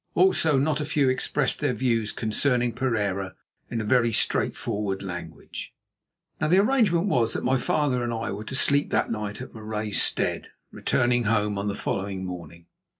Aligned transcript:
Also 0.15 0.57
not 0.57 0.81
a 0.81 0.83
few 0.83 1.09
expressed 1.09 1.59
their 1.59 1.75
views 1.75 2.11
concerning 2.11 2.71
Pereira 2.73 3.35
in 3.69 3.87
very 3.87 4.11
straightforward 4.11 5.03
language. 5.03 5.75
Now, 6.39 6.47
the 6.47 6.57
arrangement 6.57 7.05
was 7.05 7.33
that 7.33 7.43
my 7.43 7.57
father 7.57 8.03
and 8.03 8.11
I 8.11 8.31
were 8.31 8.45
to 8.45 8.55
sleep 8.55 8.89
that 8.89 9.11
night 9.11 9.43
at 9.43 9.53
Marais's 9.53 10.01
stead, 10.01 10.49
returning 10.71 11.25
home 11.25 11.55
on 11.59 11.67
the 11.67 11.75
following 11.75 12.25
morning. 12.25 12.65